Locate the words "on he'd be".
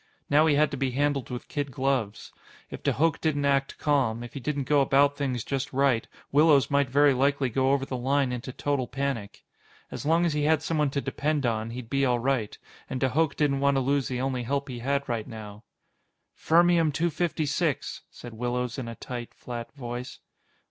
11.45-12.03